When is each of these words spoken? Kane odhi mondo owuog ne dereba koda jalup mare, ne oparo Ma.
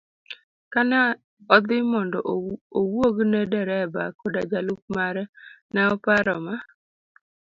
Kane 0.73 1.01
odhi 1.55 1.77
mondo 1.91 2.19
owuog 2.79 3.15
ne 3.31 3.41
dereba 3.51 4.03
koda 4.19 4.41
jalup 4.51 4.81
mare, 4.95 5.23
ne 5.73 5.81
oparo 5.93 6.35
Ma. 6.45 6.55